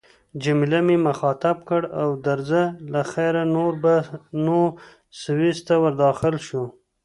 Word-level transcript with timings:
جميله 0.43 0.79
مې 0.87 0.97
مخاطب 1.07 1.57
کړ: 1.69 1.81
درځه 2.27 2.63
له 2.91 3.01
خیره، 3.11 3.43
نور 3.55 3.71
به 3.83 3.95
نو 4.45 4.59
سویس 5.21 5.59
ته 5.67 5.73
ورداخل 5.83 6.35
شو. 6.47 6.63